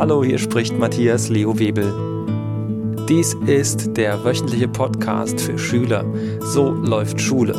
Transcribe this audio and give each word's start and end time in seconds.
Hallo, 0.00 0.24
hier 0.24 0.38
spricht 0.38 0.72
Matthias 0.78 1.28
Leo 1.28 1.58
Webel. 1.58 1.92
Dies 3.06 3.34
ist 3.46 3.98
der 3.98 4.24
wöchentliche 4.24 4.66
Podcast 4.66 5.38
für 5.38 5.58
Schüler. 5.58 6.06
So 6.40 6.70
läuft 6.70 7.20
Schule. 7.20 7.52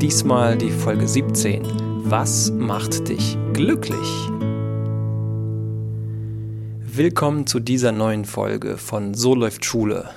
Diesmal 0.00 0.56
die 0.56 0.70
Folge 0.70 1.08
17. 1.08 1.64
Was 2.04 2.52
macht 2.52 3.08
dich 3.08 3.36
glücklich? 3.52 3.98
Willkommen 6.78 7.48
zu 7.48 7.58
dieser 7.58 7.90
neuen 7.90 8.24
Folge 8.24 8.76
von 8.76 9.14
So 9.14 9.34
läuft 9.34 9.64
Schule. 9.64 10.08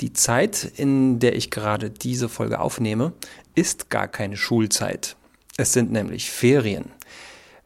Die 0.00 0.12
Zeit, 0.12 0.72
in 0.76 1.20
der 1.20 1.36
ich 1.36 1.52
gerade 1.52 1.88
diese 1.88 2.28
Folge 2.28 2.58
aufnehme, 2.58 3.12
ist 3.54 3.90
gar 3.90 4.08
keine 4.08 4.36
Schulzeit. 4.36 5.14
Es 5.56 5.72
sind 5.72 5.92
nämlich 5.92 6.32
Ferien. 6.32 6.86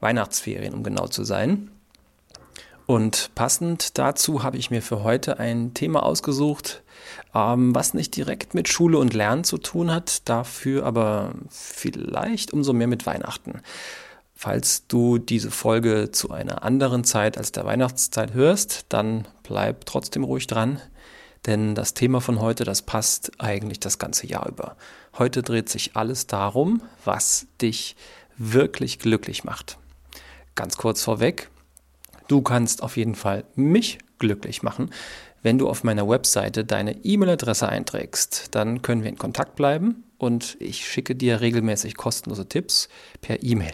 Weihnachtsferien, 0.01 0.75
um 0.75 0.83
genau 0.83 1.07
zu 1.07 1.25
sein. 1.25 1.71
Und 2.87 3.33
passend 3.35 3.99
dazu 3.99 4.45
habe 4.45 4.59
ich 4.59 4.71
mir 4.71 4.81
für 4.81 5.03
heute 5.03 5.41
ein 5.41 5.75
Thema 5.75 6.05
ausgesucht, 6.05 6.83
ähm, 7.35 7.75
was 7.75 7.95
nicht 7.95 8.15
direkt 8.15 8.55
mit 8.55 8.69
Schule 8.69 8.99
und 8.99 9.13
Lernen 9.13 9.43
zu 9.43 9.59
tun 9.59 9.93
hat, 9.93 10.29
dafür 10.29 10.87
aber 10.87 11.35
vielleicht 11.51 12.53
umso 12.53 12.73
mehr 12.73 12.87
mit 12.87 13.05
Weihnachten. 13.05 13.61
Falls 14.37 14.87
du 14.87 15.19
diese 15.19 15.51
Folge 15.51 16.11
zu 16.13 16.31
einer 16.31 16.63
anderen 16.63 17.03
Zeit 17.03 17.39
als 17.39 17.51
der 17.53 17.65
Weihnachtszeit 17.65 18.35
hörst, 18.35 18.87
dann 18.91 19.27
bleib 19.43 19.87
trotzdem 19.87 20.23
ruhig 20.23 20.47
dran, 20.47 20.81
denn 21.47 21.75
das 21.75 21.95
Thema 21.95 22.21
von 22.21 22.41
heute, 22.41 22.65
das 22.65 22.83
passt 22.83 23.33
eigentlich 23.39 23.81
das 23.81 23.99
ganze 23.99 24.27
Jahr 24.27 24.49
über. 24.49 24.77
Heute 25.19 25.43
dreht 25.43 25.69
sich 25.69 25.97
alles 25.97 26.27
darum, 26.27 26.83
was 27.05 27.47
dich 27.61 27.97
wirklich 28.37 28.99
glücklich 28.99 29.43
macht. 29.43 29.79
Ganz 30.55 30.77
kurz 30.77 31.03
vorweg, 31.03 31.49
du 32.29 32.43
kannst 32.43 32.83
auf 32.83 32.97
jeden 32.97 33.15
Fall 33.15 33.45
mich 33.55 33.99
glücklich 34.19 34.63
machen, 34.63 34.91
wenn 35.43 35.59
du 35.59 35.69
auf 35.69 35.85
meiner 35.85 36.09
Webseite 36.09 36.65
deine 36.65 37.05
E-Mail-Adresse 37.05 37.69
einträgst. 37.69 38.55
Dann 38.55 38.83
können 38.83 39.03
wir 39.03 39.11
in 39.11 39.19
Kontakt 39.19 39.57
bleiben 39.57 40.05
und 40.19 40.57
ich 40.61 40.87
schicke 40.87 41.15
dir 41.15 41.41
regelmäßig 41.41 41.97
kostenlose 41.97 42.49
Tipps 42.49 42.89
per 43.21 43.43
E-Mail. 43.43 43.73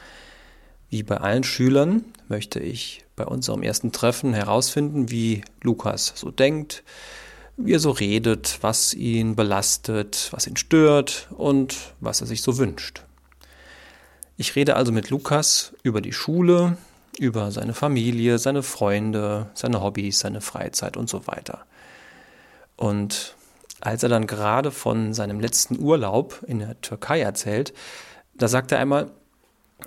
Wie 0.91 1.03
bei 1.03 1.17
allen 1.17 1.43
Schülern 1.43 2.05
möchte 2.29 2.61
ich 2.61 3.05
bei 3.17 3.25
unserem 3.25 3.63
ersten 3.63 3.91
Treffen 3.91 4.35
herausfinden, 4.35 5.11
wie 5.11 5.43
Lukas 5.63 6.13
so 6.15 6.31
denkt, 6.31 6.85
wie 7.57 7.75
er 7.75 7.81
so 7.81 7.91
redet, 7.91 8.59
was 8.61 8.95
ihn 8.95 9.37
belastet, 9.37 10.29
was 10.33 10.47
ihn 10.47 10.57
stört 10.57 11.29
und 11.31 11.77
was 12.01 12.21
er 12.21 12.27
sich 12.27 12.43
so 12.43 12.59
wünscht. 12.59 13.03
Ich 14.37 14.57
rede 14.57 14.77
also 14.77 14.93
mit 14.93 15.11
Lukas 15.11 15.75
über 15.83 16.01
die 16.01 16.13
Schule, 16.13 16.77
über 17.19 17.51
seine 17.51 17.75
Familie, 17.75 18.39
seine 18.39 18.63
Freunde, 18.63 19.51
seine 19.55 19.83
Hobbys, 19.83 20.21
seine 20.21 20.41
Freizeit 20.41 20.97
und 20.97 21.09
so 21.09 21.27
weiter. 21.27 21.67
Und 22.77 23.37
als 23.81 24.03
er 24.03 24.09
dann 24.09 24.27
gerade 24.27 24.71
von 24.71 25.13
seinem 25.13 25.41
letzten 25.41 25.79
Urlaub 25.81 26.43
in 26.47 26.59
der 26.59 26.81
Türkei 26.81 27.21
erzählt, 27.21 27.73
da 28.35 28.49
sagt 28.49 28.73
er 28.73 28.79
einmal, 28.79 29.11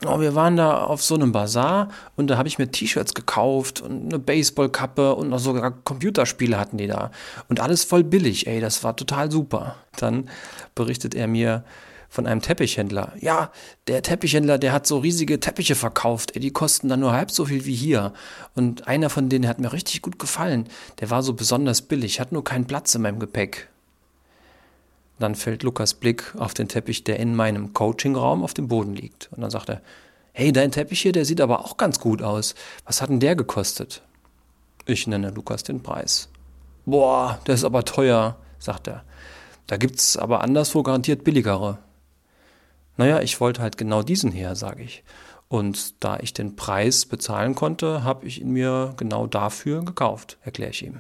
oh, 0.06 0.20
wir 0.20 0.36
waren 0.36 0.58
da 0.58 0.84
auf 0.84 1.04
so 1.04 1.16
einem 1.16 1.32
Bazar 1.32 1.90
und 2.16 2.28
da 2.28 2.38
habe 2.38 2.48
ich 2.48 2.58
mir 2.58 2.72
T-Shirts 2.72 3.14
gekauft 3.14 3.82
und 3.82 4.06
eine 4.06 4.20
Baseballkappe 4.20 5.16
und 5.16 5.30
noch 5.30 5.40
sogar 5.40 5.72
Computerspiele 5.72 6.58
hatten 6.58 6.78
die 6.78 6.88
da. 6.88 7.12
Und 7.50 7.60
alles 7.60 7.84
voll 7.84 8.04
billig, 8.04 8.48
ey, 8.48 8.60
das 8.60 8.84
war 8.84 8.96
total 8.96 9.32
super. 9.32 9.76
Dann 9.98 10.30
berichtet 10.76 11.16
er 11.16 11.28
mir, 11.28 11.64
von 12.14 12.28
einem 12.28 12.42
Teppichhändler. 12.42 13.14
Ja, 13.20 13.52
der 13.88 14.04
Teppichhändler, 14.04 14.60
der 14.60 14.72
hat 14.72 14.86
so 14.86 15.00
riesige 15.00 15.40
Teppiche 15.40 15.74
verkauft. 15.74 16.36
Ey, 16.36 16.42
die 16.42 16.52
kosten 16.52 16.88
dann 16.88 17.00
nur 17.00 17.12
halb 17.12 17.32
so 17.32 17.46
viel 17.46 17.66
wie 17.66 17.74
hier. 17.74 18.14
Und 18.54 18.88
einer 18.88 19.10
von 19.10 19.30
denen 19.30 19.48
hat 19.48 19.60
mir 19.60 19.74
richtig 19.74 20.04
gut 20.04 20.20
gefallen. 20.20 20.68
Der 21.00 21.10
war 21.10 21.24
so 21.24 21.34
besonders 21.34 21.82
billig, 21.82 22.20
hat 22.20 22.32
nur 22.32 22.44
keinen 22.44 22.66
Platz 22.66 22.94
in 22.94 23.02
meinem 23.02 23.18
Gepäck. 23.18 23.68
Dann 25.20 25.36
fällt 25.36 25.64
Lukas 25.64 25.94
Blick 25.94 26.34
auf 26.38 26.54
den 26.54 26.68
Teppich, 26.68 27.04
der 27.04 27.20
in 27.20 27.36
meinem 27.36 27.74
Coachingraum 27.74 28.44
auf 28.44 28.54
dem 28.54 28.68
Boden 28.68 28.96
liegt. 28.96 29.30
Und 29.32 29.42
dann 29.42 29.52
sagt 29.52 29.70
er, 29.70 29.82
hey, 30.34 30.52
dein 30.52 30.72
Teppich 30.72 31.02
hier, 31.02 31.12
der 31.12 31.26
sieht 31.26 31.42
aber 31.42 31.62
auch 31.62 31.78
ganz 31.78 32.00
gut 32.00 32.22
aus. 32.22 32.56
Was 32.86 33.02
hat 33.02 33.10
denn 33.10 33.20
der 33.20 33.36
gekostet? 33.36 34.02
Ich 34.86 35.08
nenne 35.08 35.30
Lukas 35.30 35.64
den 35.64 35.82
Preis. 35.82 36.30
Boah, 36.86 37.40
der 37.48 37.56
ist 37.56 37.64
aber 37.64 37.86
teuer, 37.86 38.36
sagt 38.60 38.88
er. 38.88 39.04
Da 39.68 39.78
gibt's 39.78 40.18
aber 40.18 40.42
anderswo 40.42 40.84
garantiert 40.84 41.24
billigere. 41.24 41.78
Naja, 42.98 43.22
ich 43.22 43.40
wollte 43.40 43.62
halt 43.62 43.78
genau 43.78 44.04
diesen 44.04 44.32
her, 44.32 44.56
sage 44.56 44.84
ich. 44.84 45.04
Und 45.48 46.04
da 46.04 46.18
ich 46.20 46.34
den 46.34 46.56
Preis 46.56 47.06
bezahlen 47.06 47.56
konnte, 47.56 48.04
habe 48.04 48.26
ich 48.26 48.42
ihn 48.42 48.52
mir 48.52 48.94
genau 48.98 49.28
dafür 49.28 49.86
gekauft, 49.86 50.38
erkläre 50.42 50.72
ich 50.72 50.84
ihm. 50.84 51.00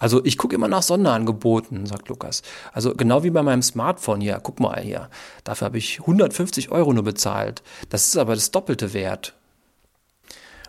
Also 0.00 0.24
ich 0.24 0.38
gucke 0.38 0.54
immer 0.54 0.66
nach 0.66 0.82
Sonderangeboten, 0.82 1.84
sagt 1.84 2.08
Lukas. 2.08 2.42
Also 2.72 2.94
genau 2.94 3.22
wie 3.22 3.30
bei 3.30 3.42
meinem 3.42 3.62
Smartphone 3.62 4.22
hier. 4.22 4.40
Guck 4.42 4.58
mal 4.58 4.80
hier. 4.80 5.10
Dafür 5.44 5.66
habe 5.66 5.78
ich 5.78 6.00
150 6.00 6.70
Euro 6.70 6.92
nur 6.94 7.04
bezahlt. 7.04 7.62
Das 7.90 8.08
ist 8.08 8.16
aber 8.16 8.34
das 8.34 8.50
doppelte 8.50 8.94
Wert. 8.94 9.34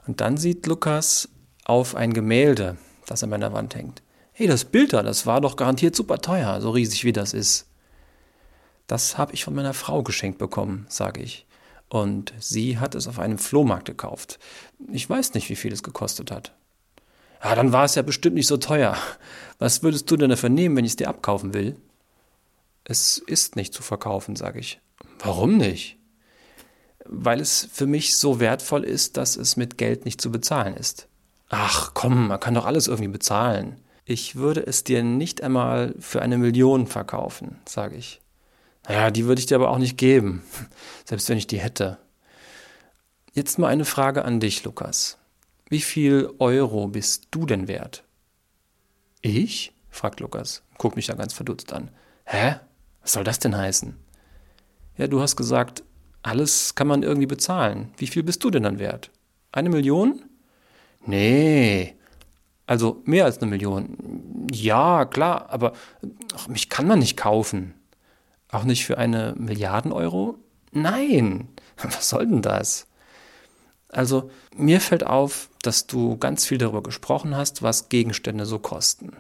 Und 0.06 0.20
dann 0.20 0.36
sieht 0.36 0.68
Lukas 0.68 1.30
auf 1.64 1.96
ein 1.96 2.12
Gemälde, 2.14 2.78
das 3.08 3.24
an 3.24 3.30
meiner 3.30 3.54
Wand 3.54 3.74
hängt. 3.74 4.04
Hey, 4.34 4.48
das 4.48 4.66
Bild 4.66 4.92
da, 4.92 5.02
das 5.02 5.26
war 5.26 5.40
doch 5.40 5.56
garantiert 5.56 5.96
super 5.96 6.18
teuer, 6.18 6.60
so 6.60 6.72
riesig 6.72 7.06
wie 7.06 7.14
das 7.14 7.34
ist. 7.34 7.68
Das 8.88 9.18
habe 9.18 9.34
ich 9.34 9.46
von 9.46 9.56
meiner 9.56 9.74
Frau 9.74 10.04
geschenkt 10.04 10.40
bekommen, 10.40 10.86
sage 10.90 11.22
ich. 11.22 11.46
Und 11.88 12.34
sie 12.40 12.80
hat 12.80 12.96
es 12.96 13.08
auf 13.08 13.20
einem 13.20 13.38
Flohmarkt 13.38 13.86
gekauft. 13.86 14.40
Ich 14.92 15.10
weiß 15.10 15.36
nicht, 15.36 15.50
wie 15.50 15.56
viel 15.56 15.72
es 15.72 15.84
gekostet 15.84 16.32
hat. 16.32 16.52
Ja, 17.44 17.56
dann 17.56 17.74
war 17.74 17.86
es 17.86 17.96
ja 17.96 18.02
bestimmt 18.02 18.36
nicht 18.36 18.48
so 18.48 18.58
teuer. 18.58 18.96
Was 19.60 19.84
würdest 19.84 20.10
du 20.10 20.18
denn 20.18 20.30
dafür 20.30 20.50
nehmen, 20.50 20.76
wenn 20.76 20.86
ich 20.86 20.92
es 20.92 20.96
dir 20.96 21.10
abkaufen 21.10 21.54
will? 21.54 21.76
Es 22.84 23.18
ist 23.18 23.56
nicht 23.56 23.74
zu 23.74 23.84
verkaufen, 23.84 24.36
sage 24.36 24.60
ich. 24.60 24.80
Warum 25.20 25.58
nicht? 25.58 25.98
Weil 27.06 27.40
es 27.40 27.68
für 27.72 27.88
mich 27.88 28.16
so 28.16 28.40
wertvoll 28.40 28.84
ist, 28.84 29.18
dass 29.18 29.36
es 29.36 29.58
mit 29.58 29.78
Geld 29.78 30.06
nicht 30.06 30.22
zu 30.22 30.32
bezahlen 30.32 30.76
ist. 30.76 31.08
Ach 31.50 31.92
komm, 31.94 32.28
man 32.28 32.40
kann 32.40 32.54
doch 32.54 32.66
alles 32.66 32.88
irgendwie 32.88 33.10
bezahlen. 33.10 33.80
Ich 34.06 34.36
würde 34.36 34.66
es 34.66 34.84
dir 34.84 35.04
nicht 35.04 35.44
einmal 35.44 35.96
für 36.00 36.22
eine 36.22 36.38
Million 36.38 36.88
verkaufen, 36.88 37.60
sage 37.68 37.96
ich. 37.96 38.22
Naja, 38.88 39.12
die 39.12 39.26
würde 39.26 39.40
ich 39.40 39.46
dir 39.46 39.56
aber 39.56 39.70
auch 39.70 39.78
nicht 39.78 39.98
geben, 39.98 40.44
selbst 41.06 41.30
wenn 41.30 41.38
ich 41.38 41.48
die 41.48 41.60
hätte. 41.60 41.98
Jetzt 43.34 43.60
mal 43.60 43.68
eine 43.68 43.86
Frage 43.86 44.26
an 44.26 44.40
dich, 44.40 44.64
Lukas. 44.64 45.18
Wie 45.72 45.80
viel 45.80 46.30
Euro 46.40 46.90
bist 46.90 47.30
du 47.32 47.46
denn 47.46 47.70
wert? 47.70 48.04
Ich? 49.22 49.72
fragt 49.90 50.20
Lukas, 50.20 50.64
guckt 50.78 50.98
mich 50.98 51.08
da 51.08 51.14
ganz 51.14 51.32
verdutzt 51.32 51.72
an. 51.72 51.92
Hä? 52.26 52.56
Was 53.02 53.14
soll 53.14 53.24
das 53.24 53.40
denn 53.40 53.56
heißen? 53.56 53.96
Ja, 54.98 55.08
du 55.08 55.22
hast 55.22 55.38
gesagt, 55.38 55.84
alles 56.24 56.76
kann 56.76 56.88
man 56.88 57.04
irgendwie 57.04 57.26
bezahlen. 57.26 57.94
Wie 57.96 58.08
viel 58.08 58.22
bist 58.22 58.44
du 58.44 58.50
denn 58.50 58.64
dann 58.64 58.80
wert? 58.80 59.12
Eine 59.54 59.70
Million? 59.70 60.24
Nee. 61.06 61.96
Also 62.68 63.02
mehr 63.06 63.24
als 63.24 63.38
eine 63.38 63.50
Million. 63.50 64.50
Ja, 64.52 65.06
klar, 65.06 65.50
aber 65.52 65.72
ach, 66.36 66.50
mich 66.50 66.68
kann 66.68 66.86
man 66.86 67.00
nicht 67.00 67.16
kaufen. 67.16 67.76
Auch 68.50 68.66
nicht 68.66 68.86
für 68.86 68.98
eine 68.98 69.36
Milliarden 69.38 69.94
Euro? 69.94 70.38
Nein. 70.74 71.48
Was 71.82 72.10
soll 72.10 72.28
denn 72.28 72.42
das? 72.42 72.91
Also, 73.92 74.32
mir 74.56 74.80
fällt 74.80 75.06
auf, 75.06 75.50
dass 75.62 75.86
du 75.86 76.18
ganz 76.18 76.46
viel 76.46 76.58
darüber 76.58 76.82
gesprochen 76.82 77.36
hast, 77.36 77.62
was 77.62 77.90
Gegenstände 77.90 78.46
so 78.46 78.58
kosten. 78.58 79.12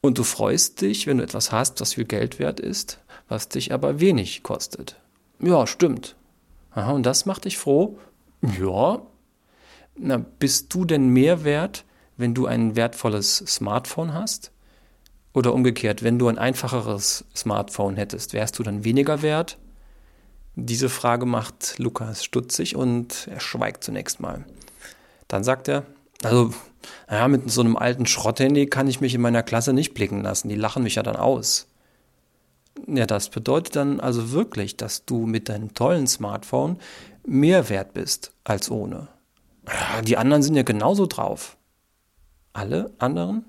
Und 0.00 0.18
du 0.18 0.24
freust 0.24 0.80
dich, 0.80 1.06
wenn 1.06 1.18
du 1.18 1.24
etwas 1.24 1.52
hast, 1.52 1.80
was 1.80 1.94
viel 1.94 2.04
Geld 2.04 2.38
wert 2.38 2.60
ist, 2.60 3.00
was 3.28 3.48
dich 3.48 3.72
aber 3.72 4.00
wenig 4.00 4.42
kostet. 4.42 4.96
Ja, 5.40 5.66
stimmt. 5.66 6.16
Aha, 6.72 6.92
und 6.92 7.04
das 7.04 7.26
macht 7.26 7.44
dich 7.44 7.58
froh? 7.58 7.98
Ja. 8.58 9.02
Na, 9.96 10.24
bist 10.38 10.72
du 10.72 10.84
denn 10.84 11.08
mehr 11.08 11.44
wert, 11.44 11.84
wenn 12.16 12.34
du 12.34 12.46
ein 12.46 12.76
wertvolles 12.76 13.38
Smartphone 13.46 14.14
hast? 14.14 14.52
Oder 15.32 15.52
umgekehrt, 15.52 16.02
wenn 16.02 16.18
du 16.18 16.28
ein 16.28 16.38
einfacheres 16.38 17.24
Smartphone 17.36 17.96
hättest, 17.96 18.32
wärst 18.32 18.58
du 18.58 18.62
dann 18.62 18.84
weniger 18.84 19.22
wert? 19.22 19.58
Diese 20.62 20.88
Frage 20.88 21.26
macht 21.26 21.78
Lukas 21.78 22.22
stutzig 22.22 22.76
und 22.76 23.28
er 23.30 23.40
schweigt 23.40 23.82
zunächst 23.82 24.20
mal. 24.20 24.44
Dann 25.26 25.42
sagt 25.42 25.68
er, 25.68 25.86
also, 26.22 26.52
naja, 27.08 27.28
mit 27.28 27.50
so 27.50 27.62
einem 27.62 27.76
alten 27.76 28.06
Schrotthandy 28.06 28.66
kann 28.66 28.88
ich 28.88 29.00
mich 29.00 29.14
in 29.14 29.20
meiner 29.20 29.42
Klasse 29.42 29.72
nicht 29.72 29.94
blicken 29.94 30.22
lassen. 30.22 30.48
Die 30.48 30.56
lachen 30.56 30.82
mich 30.82 30.96
ja 30.96 31.02
dann 31.02 31.16
aus. 31.16 31.66
Ja, 32.86 33.06
das 33.06 33.30
bedeutet 33.30 33.76
dann 33.76 34.00
also 34.00 34.32
wirklich, 34.32 34.76
dass 34.76 35.04
du 35.04 35.26
mit 35.26 35.48
deinem 35.48 35.74
tollen 35.74 36.06
Smartphone 36.06 36.78
mehr 37.24 37.68
wert 37.68 37.94
bist 37.94 38.32
als 38.44 38.70
ohne. 38.70 39.08
Die 40.04 40.16
anderen 40.16 40.42
sind 40.42 40.56
ja 40.56 40.62
genauso 40.62 41.06
drauf. 41.06 41.56
Alle 42.52 42.92
anderen? 42.98 43.44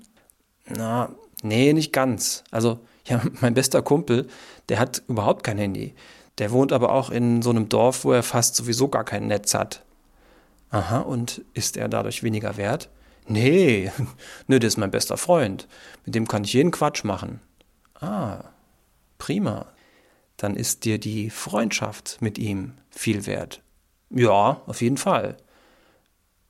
Na, 0.66 1.10
nee, 1.42 1.72
nicht 1.72 1.92
ganz. 1.92 2.44
Also, 2.50 2.80
ja, 3.06 3.20
mein 3.40 3.54
bester 3.54 3.82
Kumpel, 3.82 4.28
der 4.68 4.78
hat 4.78 5.02
überhaupt 5.08 5.44
kein 5.44 5.58
Handy. 5.58 5.94
Der 6.38 6.50
wohnt 6.50 6.72
aber 6.72 6.92
auch 6.92 7.10
in 7.10 7.42
so 7.42 7.50
einem 7.50 7.68
Dorf, 7.68 8.04
wo 8.04 8.12
er 8.12 8.22
fast 8.22 8.56
sowieso 8.56 8.88
gar 8.88 9.04
kein 9.04 9.26
Netz 9.26 9.54
hat. 9.54 9.84
Aha, 10.70 11.00
und 11.00 11.42
ist 11.52 11.76
er 11.76 11.88
dadurch 11.88 12.22
weniger 12.22 12.56
wert? 12.56 12.88
Nee, 13.28 13.92
nö, 14.46 14.58
der 14.58 14.68
ist 14.68 14.78
mein 14.78 14.90
bester 14.90 15.16
Freund. 15.16 15.68
Mit 16.04 16.14
dem 16.14 16.26
kann 16.26 16.44
ich 16.44 16.54
jeden 16.54 16.70
Quatsch 16.70 17.04
machen. 17.04 17.40
Ah, 18.00 18.44
prima. 19.18 19.66
Dann 20.38 20.56
ist 20.56 20.84
dir 20.84 20.98
die 20.98 21.30
Freundschaft 21.30 22.18
mit 22.20 22.38
ihm 22.38 22.72
viel 22.90 23.26
wert. 23.26 23.62
Ja, 24.10 24.62
auf 24.66 24.82
jeden 24.82 24.96
Fall. 24.96 25.36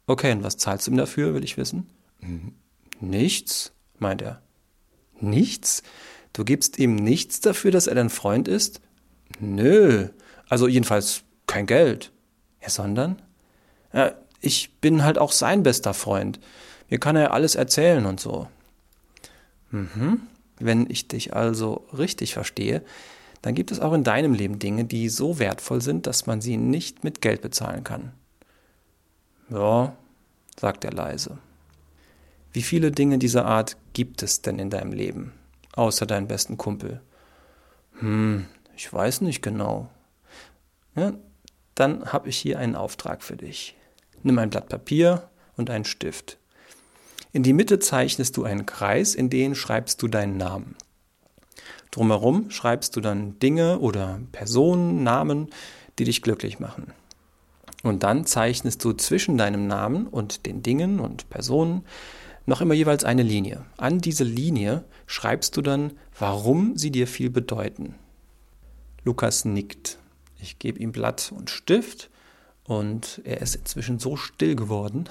Okay, 0.06 0.32
und 0.32 0.43
was 0.43 0.56
zahlst 0.56 0.87
du 0.87 0.93
ihm 0.93 0.96
dafür, 0.96 1.35
will 1.35 1.44
ich 1.44 1.56
wissen? 1.56 1.90
Nichts, 3.00 3.73
meint 3.99 4.23
er. 4.23 4.40
Nichts? 5.20 5.82
Du 6.32 6.44
gibst 6.44 6.78
ihm 6.78 6.94
nichts 6.94 7.40
dafür, 7.40 7.70
dass 7.70 7.87
er 7.87 7.94
dein 7.94 8.11
Freund 8.11 8.49
ist? 8.49 8.81
Nö, 9.40 10.08
also 10.49 10.69
jedenfalls 10.69 11.23
kein 11.46 11.67
Geld. 11.67 12.12
Ja, 12.61 12.70
sondern? 12.70 13.20
Ja, 13.93 14.12
ich 14.40 14.75
bin 14.81 15.05
halt 15.05 15.19
auch 15.19 15.32
sein 15.32 15.62
bester 15.62 15.94
Freund. 15.94 16.40
Mir 16.88 16.99
kann 16.99 17.17
er 17.17 17.32
alles 17.32 17.55
erzählen 17.55 18.06
und 18.06 18.20
so. 18.20 18.49
Mhm. 19.70 20.20
Wenn 20.58 20.88
ich 20.90 21.08
dich 21.08 21.34
also 21.34 21.87
richtig 21.96 22.34
verstehe, 22.34 22.82
dann 23.40 23.55
gibt 23.55 23.73
es 23.73 23.81
auch 23.81 23.93
in 23.93 24.05
deinem 24.05 24.34
Leben 24.34 24.58
Dinge, 24.58 24.84
die 24.84 25.08
so 25.08 25.38
wertvoll 25.38 25.81
sind, 25.81 26.06
dass 26.06 26.26
man 26.26 26.40
sie 26.40 26.56
nicht 26.56 27.02
mit 27.02 27.20
Geld 27.20 27.43
bezahlen 27.43 27.82
kann. 27.82 28.12
Ja, 29.50 29.96
sagt 30.58 30.85
er 30.85 30.93
leise. 30.93 31.38
Wie 32.52 32.62
viele 32.62 32.93
Dinge 32.93 33.19
dieser 33.19 33.46
Art 33.46 33.76
gibt 33.94 34.23
es 34.23 34.43
denn 34.43 34.58
in 34.58 34.70
deinem 34.70 34.93
Leben, 34.93 35.32
außer 35.73 36.06
deinem 36.06 36.28
besten 36.28 36.56
Kumpel? 36.56 37.00
Hm, 37.99 38.46
ich 38.76 38.92
weiß 38.92 39.20
nicht 39.22 39.42
genau. 39.42 39.88
Ja, 40.94 41.12
dann 41.74 42.12
habe 42.12 42.28
ich 42.28 42.36
hier 42.36 42.58
einen 42.58 42.76
Auftrag 42.76 43.22
für 43.22 43.36
dich. 43.36 43.76
Nimm 44.22 44.38
ein 44.38 44.50
Blatt 44.50 44.69
Papier 44.69 45.28
und 45.56 45.70
einen 45.70 45.84
Stift. 45.84 46.38
In 47.32 47.42
die 47.42 47.54
Mitte 47.54 47.78
zeichnest 47.78 48.36
du 48.36 48.44
einen 48.44 48.66
Kreis, 48.66 49.14
in 49.14 49.30
den 49.30 49.54
schreibst 49.54 50.02
du 50.02 50.08
deinen 50.08 50.36
Namen. 50.36 50.76
Drumherum 51.90 52.50
schreibst 52.50 52.96
du 52.96 53.00
dann 53.00 53.38
Dinge 53.38 53.78
oder 53.78 54.20
Personen, 54.32 55.02
Namen, 55.02 55.48
die 55.98 56.04
dich 56.04 56.22
glücklich 56.22 56.58
machen. 56.58 56.92
Und 57.82 58.02
dann 58.02 58.26
zeichnest 58.26 58.84
du 58.84 58.92
zwischen 58.92 59.36
deinem 59.38 59.66
Namen 59.66 60.06
und 60.06 60.46
den 60.46 60.62
Dingen 60.62 61.00
und 61.00 61.28
Personen 61.30 61.84
noch 62.46 62.60
immer 62.60 62.75
jeweils 62.75 63.04
eine 63.04 63.22
Linie. 63.22 63.64
An 63.76 63.98
diese 63.98 64.25
Linie 64.25 64.84
schreibst 65.06 65.56
du 65.56 65.62
dann, 65.62 65.92
warum 66.18 66.76
sie 66.76 66.90
dir 66.90 67.06
viel 67.06 67.30
bedeuten. 67.30 67.94
Lukas 69.04 69.44
nickt. 69.44 69.99
Ich 70.40 70.58
gebe 70.58 70.78
ihm 70.78 70.93
Blatt 70.93 71.32
und 71.34 71.50
Stift 71.50 72.10
und 72.64 73.20
er 73.25 73.40
ist 73.40 73.56
inzwischen 73.56 73.99
so 73.99 74.16
still 74.16 74.54
geworden, 74.54 75.08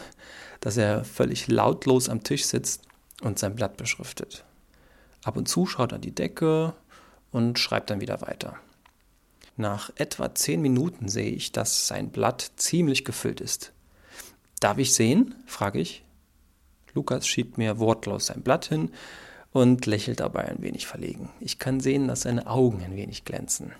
dass 0.61 0.77
er 0.77 1.03
völlig 1.03 1.47
lautlos 1.47 2.09
am 2.09 2.23
Tisch 2.23 2.45
sitzt 2.45 2.83
und 3.21 3.39
sein 3.39 3.55
Blatt 3.55 3.77
beschriftet. 3.77 4.45
Ab 5.23 5.37
und 5.37 5.47
zu 5.47 5.65
schaut 5.65 5.91
er 5.91 5.95
an 5.95 6.01
die 6.01 6.15
Decke 6.15 6.73
und 7.31 7.59
schreibt 7.59 7.89
dann 7.89 8.01
wieder 8.01 8.21
weiter. 8.21 8.57
Nach 9.57 9.91
etwa 9.95 10.33
zehn 10.33 10.61
Minuten 10.61 11.07
sehe 11.07 11.29
ich, 11.29 11.51
dass 11.51 11.87
sein 11.87 12.09
Blatt 12.09 12.51
ziemlich 12.55 13.05
gefüllt 13.05 13.41
ist. 13.41 13.73
Darf 14.59 14.77
ich 14.77 14.93
sehen? 14.93 15.35
frage 15.45 15.79
ich. 15.79 16.03
Lukas 16.93 17.27
schiebt 17.27 17.57
mir 17.57 17.79
wortlos 17.79 18.27
sein 18.27 18.41
Blatt 18.41 18.65
hin 18.65 18.91
und 19.51 19.85
lächelt 19.85 20.19
dabei 20.19 20.45
ein 20.45 20.61
wenig 20.61 20.87
verlegen. 20.87 21.29
Ich 21.39 21.59
kann 21.59 21.79
sehen, 21.79 22.07
dass 22.07 22.21
seine 22.21 22.47
Augen 22.47 22.83
ein 22.83 22.95
wenig 22.95 23.25
glänzen. 23.25 23.73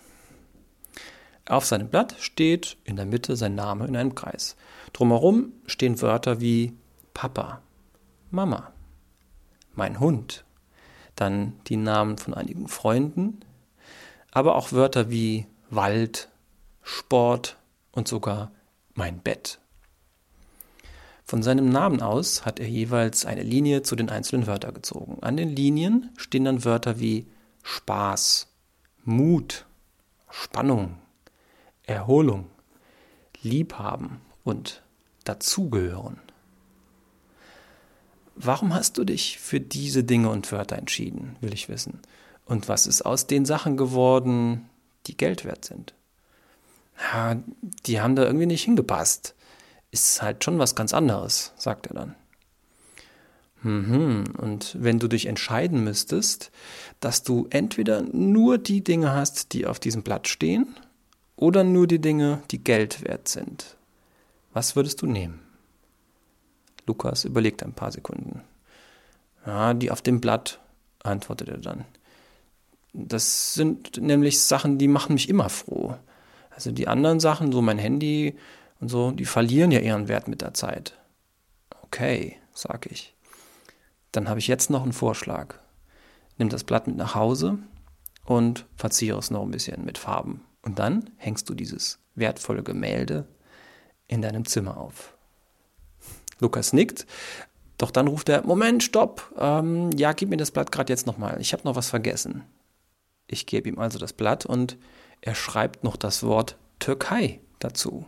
Auf 1.45 1.65
seinem 1.65 1.89
Blatt 1.89 2.15
steht 2.19 2.77
in 2.83 2.95
der 2.95 3.05
Mitte 3.05 3.35
sein 3.35 3.55
Name 3.55 3.87
in 3.87 3.95
einem 3.95 4.15
Kreis. 4.15 4.55
Drumherum 4.93 5.53
stehen 5.65 6.01
Wörter 6.01 6.39
wie 6.39 6.73
Papa, 7.13 7.61
Mama, 8.29 8.71
mein 9.73 9.99
Hund, 9.99 10.45
dann 11.15 11.53
die 11.67 11.77
Namen 11.77 12.17
von 12.17 12.33
einigen 12.33 12.67
Freunden, 12.67 13.41
aber 14.31 14.55
auch 14.55 14.71
Wörter 14.71 15.09
wie 15.09 15.47
Wald, 15.69 16.29
Sport 16.83 17.57
und 17.91 18.07
sogar 18.07 18.51
mein 18.93 19.19
Bett. 19.19 19.59
Von 21.31 21.43
seinem 21.43 21.69
Namen 21.69 22.01
aus 22.01 22.43
hat 22.43 22.59
er 22.59 22.67
jeweils 22.67 23.25
eine 23.25 23.43
Linie 23.43 23.83
zu 23.83 23.95
den 23.95 24.09
einzelnen 24.09 24.47
Wörtern 24.47 24.73
gezogen. 24.73 25.17
An 25.21 25.37
den 25.37 25.47
Linien 25.47 26.09
stehen 26.17 26.43
dann 26.43 26.65
Wörter 26.65 26.99
wie 26.99 27.25
Spaß, 27.63 28.49
Mut, 29.05 29.65
Spannung, 30.29 30.97
Erholung, 31.83 32.47
Liebhaben 33.41 34.19
und 34.43 34.83
Dazugehören. 35.23 36.19
Warum 38.35 38.73
hast 38.73 38.97
du 38.97 39.05
dich 39.05 39.39
für 39.39 39.61
diese 39.61 40.03
Dinge 40.03 40.29
und 40.31 40.51
Wörter 40.51 40.77
entschieden, 40.77 41.37
will 41.39 41.53
ich 41.53 41.69
wissen. 41.69 42.01
Und 42.43 42.67
was 42.67 42.85
ist 42.85 43.03
aus 43.03 43.27
den 43.27 43.45
Sachen 43.45 43.77
geworden, 43.77 44.69
die 45.07 45.15
Geld 45.15 45.45
wert 45.45 45.63
sind? 45.63 45.93
Ja, 47.13 47.41
die 47.85 48.01
haben 48.01 48.17
da 48.17 48.25
irgendwie 48.25 48.47
nicht 48.47 48.65
hingepasst 48.65 49.33
ist 49.91 50.21
halt 50.21 50.43
schon 50.43 50.59
was 50.59 50.75
ganz 50.75 50.93
anderes, 50.93 51.53
sagt 51.57 51.87
er 51.87 51.93
dann. 51.93 52.15
Mhm. 53.63 54.23
Und 54.37 54.75
wenn 54.79 54.99
du 54.99 55.07
dich 55.07 55.27
entscheiden 55.27 55.83
müsstest, 55.83 56.51
dass 56.99 57.23
du 57.23 57.47
entweder 57.49 58.01
nur 58.01 58.57
die 58.57 58.83
Dinge 58.83 59.13
hast, 59.13 59.53
die 59.53 59.65
auf 59.65 59.79
diesem 59.79 60.03
Blatt 60.03 60.27
stehen, 60.27 60.75
oder 61.35 61.63
nur 61.63 61.87
die 61.87 61.99
Dinge, 61.99 62.41
die 62.51 62.63
Geld 62.63 63.03
wert 63.03 63.27
sind, 63.27 63.77
was 64.53 64.75
würdest 64.75 65.01
du 65.01 65.07
nehmen? 65.07 65.39
Lukas 66.85 67.25
überlegt 67.25 67.63
ein 67.63 67.73
paar 67.73 67.91
Sekunden. 67.91 68.41
Ja, 69.45 69.73
die 69.73 69.91
auf 69.91 70.01
dem 70.01 70.21
Blatt, 70.21 70.59
antwortet 71.03 71.49
er 71.49 71.57
dann. 71.57 71.85
Das 72.93 73.53
sind 73.53 73.97
nämlich 73.97 74.39
Sachen, 74.41 74.77
die 74.77 74.87
machen 74.87 75.13
mich 75.13 75.29
immer 75.29 75.49
froh. 75.49 75.95
Also 76.51 76.71
die 76.71 76.87
anderen 76.87 77.19
Sachen, 77.19 77.51
so 77.51 77.61
mein 77.61 77.77
Handy, 77.77 78.35
und 78.81 78.89
so, 78.89 79.11
die 79.11 79.25
verlieren 79.25 79.71
ja 79.71 79.79
ihren 79.79 80.07
Wert 80.07 80.27
mit 80.27 80.41
der 80.41 80.53
Zeit. 80.53 80.97
Okay, 81.83 82.37
sag 82.53 82.87
ich. 82.87 83.15
Dann 84.11 84.27
habe 84.27 84.39
ich 84.39 84.47
jetzt 84.47 84.69
noch 84.69 84.83
einen 84.83 84.91
Vorschlag. 84.91 85.55
Nimm 86.37 86.49
das 86.49 86.63
Blatt 86.63 86.87
mit 86.87 86.97
nach 86.97 87.15
Hause 87.15 87.59
und 88.25 88.65
verziere 88.75 89.19
es 89.19 89.31
noch 89.31 89.43
ein 89.43 89.51
bisschen 89.51 89.85
mit 89.85 89.97
Farben. 89.97 90.43
Und 90.63 90.79
dann 90.79 91.09
hängst 91.17 91.47
du 91.49 91.53
dieses 91.53 91.99
wertvolle 92.15 92.63
Gemälde 92.63 93.27
in 94.07 94.21
deinem 94.21 94.45
Zimmer 94.45 94.77
auf. 94.77 95.15
Lukas 96.39 96.73
nickt, 96.73 97.05
doch 97.77 97.91
dann 97.91 98.07
ruft 98.07 98.29
er, 98.29 98.45
Moment, 98.45 98.83
stopp, 98.83 99.31
ähm, 99.37 99.91
ja, 99.95 100.13
gib 100.13 100.29
mir 100.29 100.37
das 100.37 100.51
Blatt 100.51 100.71
gerade 100.71 100.91
jetzt 100.91 101.07
nochmal, 101.07 101.39
ich 101.39 101.53
habe 101.53 101.63
noch 101.63 101.75
was 101.75 101.89
vergessen. 101.89 102.43
Ich 103.27 103.45
gebe 103.45 103.69
ihm 103.69 103.79
also 103.79 103.99
das 103.99 104.13
Blatt 104.13 104.45
und 104.45 104.77
er 105.21 105.35
schreibt 105.35 105.83
noch 105.83 105.95
das 105.95 106.23
Wort 106.23 106.57
Türkei 106.79 107.39
dazu. 107.59 108.05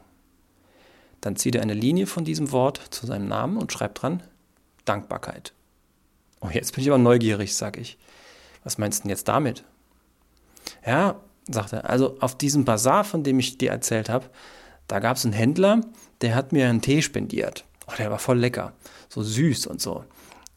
Dann 1.24 1.38
zieht 1.38 1.56
er 1.56 1.62
eine 1.62 1.74
Linie 1.74 2.06
von 2.06 2.26
diesem 2.26 2.52
Wort 2.52 2.82
zu 2.90 3.06
seinem 3.06 3.30
Namen 3.30 3.56
und 3.56 3.72
schreibt 3.72 4.02
dran 4.02 4.22
Dankbarkeit. 4.84 5.54
Oh, 6.42 6.50
jetzt 6.52 6.76
bin 6.76 6.84
ich 6.84 6.90
aber 6.90 6.98
neugierig, 6.98 7.56
sag 7.56 7.78
ich. 7.78 7.98
Was 8.66 8.78
meinst 8.78 9.00
du 9.00 9.02
denn 9.04 9.12
jetzt 9.12 9.30
damit? 9.30 9.64
Ja, 10.86 11.16
sagt 11.50 11.72
er, 11.72 11.90
also 11.90 12.18
auf 12.20 12.38
diesem 12.38 12.66
Bazar, 12.66 13.06
von 13.06 13.24
dem 13.24 13.40
ich 13.40 13.58
dir 13.58 13.72
erzählt 13.72 14.10
habe, 14.10 14.30
da 14.88 15.00
gab 15.00 15.16
es 15.16 15.24
einen 15.24 15.34
Händler, 15.34 15.80
der 16.20 16.36
hat 16.36 16.52
mir 16.52 16.68
einen 16.68 16.82
Tee 16.82 17.02
spendiert. 17.02 17.64
Oh, 17.88 17.94
der 17.98 18.12
war 18.12 18.20
voll 18.20 18.40
lecker, 18.40 18.74
so 19.08 19.24
süß 19.24 19.68
und 19.68 19.82
so. 19.82 20.04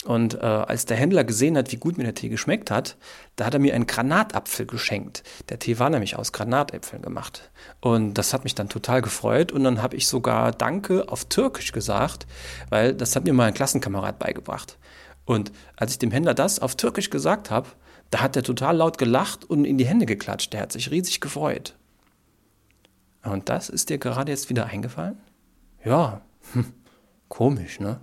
Und 0.07 0.35
äh, 0.35 0.39
als 0.39 0.87
der 0.87 0.97
Händler 0.97 1.25
gesehen 1.25 1.57
hat, 1.59 1.73
wie 1.73 1.77
gut 1.77 1.99
mir 1.99 2.05
der 2.05 2.15
Tee 2.15 2.29
geschmeckt 2.29 2.71
hat, 2.71 2.97
da 3.35 3.45
hat 3.45 3.55
er 3.55 3.61
mir 3.61 3.75
einen 3.75 3.87
Granatapfel 3.87 4.65
geschenkt. 4.65 5.25
Der 5.49 5.59
Tee 5.59 5.81
war 5.81 5.91
nämlich 5.91 6.17
aus 6.17 6.33
Granatäpfeln 6.33 7.03
gemacht. 7.03 7.51
Und 7.81 8.15
das 8.15 8.33
hat 8.33 8.45
mich 8.45 8.55
dann 8.55 8.69
total 8.69 9.03
gefreut. 9.03 9.51
Und 9.51 9.65
dann 9.65 9.83
habe 9.83 9.97
ich 9.97 10.07
sogar 10.07 10.53
Danke 10.53 11.09
auf 11.09 11.25
Türkisch 11.25 11.73
gesagt, 11.73 12.29
weil 12.71 12.95
das 12.95 13.17
hat 13.17 13.25
mir 13.25 13.33
mal 13.33 13.49
ein 13.49 13.55
Klassenkamerad 13.55 14.21
beigebracht. 14.21 14.79
Und 15.25 15.51
als 15.75 15.91
ich 15.91 15.99
dem 15.99 16.13
Händler 16.13 16.35
das 16.35 16.61
auf 16.61 16.77
Türkisch 16.77 17.11
gesagt 17.11 17.51
habe, 17.51 17.69
da 18.11 18.21
hat 18.21 18.37
er 18.37 18.45
total 18.45 18.77
laut 18.77 18.99
gelacht 18.99 19.45
und 19.45 19.65
in 19.65 19.77
die 19.77 19.87
Hände 19.87 20.07
geklatscht. 20.07 20.53
Der 20.53 20.61
hat 20.61 20.71
sich 20.71 20.93
riesig 20.93 21.21
gefreut. 21.21 21.75
Und 23.25 23.49
das 23.49 23.69
ist 23.69 23.91
dir 23.91 23.99
gerade 23.99 24.31
jetzt 24.31 24.51
wieder 24.51 24.67
eingefallen? 24.67 25.19
Ja, 25.85 26.21
hm. 26.53 26.73
komisch, 27.29 27.81
ne? 27.81 27.99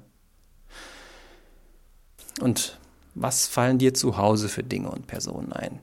Und 2.42 2.80
was 3.16 3.48
fallen 3.48 3.78
dir 3.78 3.94
zu 3.94 4.18
Hause 4.18 4.50
für 4.50 4.64
Dinge 4.64 4.90
und 4.90 5.08
Personen 5.08 5.54
ein, 5.54 5.80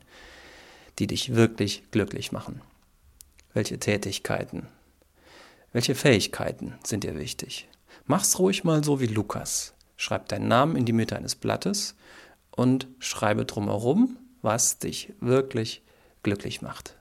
die 0.98 1.06
dich 1.06 1.34
wirklich 1.34 1.84
glücklich 1.90 2.32
machen? 2.32 2.60
Welche 3.54 3.78
Tätigkeiten, 3.78 4.66
welche 5.72 5.94
Fähigkeiten 5.94 6.74
sind 6.84 7.04
dir 7.04 7.16
wichtig? 7.16 7.68
Mach's 8.06 8.38
ruhig 8.38 8.64
mal 8.64 8.82
so 8.82 9.00
wie 9.00 9.06
Lukas. 9.06 9.74
Schreib 9.96 10.28
deinen 10.28 10.48
Namen 10.48 10.76
in 10.76 10.84
die 10.84 10.92
Mitte 10.92 11.16
eines 11.16 11.34
Blattes 11.34 11.94
und 12.50 12.88
schreibe 12.98 13.44
drumherum, 13.44 14.16
was 14.42 14.78
dich 14.78 15.12
wirklich 15.20 15.82
glücklich 16.22 16.62
macht. 16.62 16.96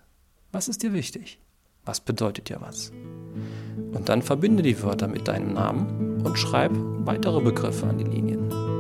Was 0.52 0.68
ist 0.68 0.84
dir 0.84 0.94
wichtig? 0.94 1.40
Was 1.86 2.00
bedeutet 2.00 2.50
dir 2.50 2.62
was? 2.62 2.92
Und 3.94 4.10
dann 4.10 4.22
verbinde 4.22 4.62
die 4.62 4.82
Wörter 4.84 5.08
mit 5.08 5.28
deinem 5.28 5.54
Namen 5.54 6.22
und 6.24 6.38
schreib 6.38 6.72
weitere 6.76 7.42
Begriffe 7.42 7.88
an 7.88 7.98
die 7.98 8.04
Linien. 8.04 8.79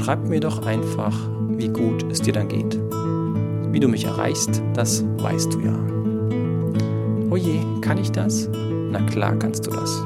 Schreib 0.00 0.26
mir 0.26 0.40
doch 0.40 0.64
einfach, 0.64 1.14
wie 1.50 1.68
gut 1.68 2.10
es 2.10 2.22
dir 2.22 2.32
dann 2.32 2.48
geht. 2.48 2.80
Wie 3.70 3.80
du 3.80 3.86
mich 3.86 4.06
erreichst, 4.06 4.62
das 4.72 5.04
weißt 5.18 5.52
du 5.52 5.60
ja. 5.60 5.78
Oje, 7.30 7.60
kann 7.82 7.98
ich 7.98 8.10
das? 8.10 8.48
Na 8.90 9.02
klar 9.02 9.36
kannst 9.38 9.66
du 9.66 9.70
das. 9.70 10.02